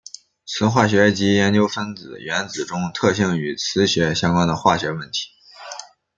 [0.47, 5.27] 磁化学即研究分子原子中特性与磁学相关的化学问题。